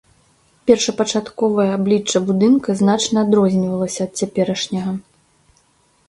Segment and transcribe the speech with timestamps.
[0.69, 4.95] Першапачаткова аблічча будынка значна адрознівалася ад цяперашняга.